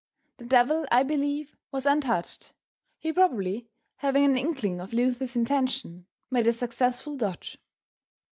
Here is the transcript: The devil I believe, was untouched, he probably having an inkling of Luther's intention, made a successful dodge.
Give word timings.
The 0.37 0.47
devil 0.47 0.87
I 0.91 1.03
believe, 1.03 1.55
was 1.71 1.85
untouched, 1.85 2.53
he 2.97 3.13
probably 3.13 3.67
having 3.97 4.25
an 4.25 4.35
inkling 4.35 4.81
of 4.81 4.93
Luther's 4.93 5.35
intention, 5.35 6.07
made 6.31 6.47
a 6.47 6.53
successful 6.53 7.15
dodge. 7.15 7.59